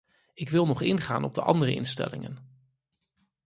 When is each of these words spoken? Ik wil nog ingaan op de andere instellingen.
Ik 0.33 0.49
wil 0.49 0.65
nog 0.65 0.81
ingaan 0.81 1.23
op 1.23 1.33
de 1.33 1.41
andere 1.41 1.73
instellingen. 1.73 2.63